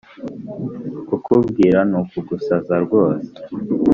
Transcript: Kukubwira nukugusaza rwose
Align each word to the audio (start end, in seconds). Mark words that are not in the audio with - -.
Kukubwira 1.07 1.79
nukugusaza 1.89 2.73
rwose 2.85 3.31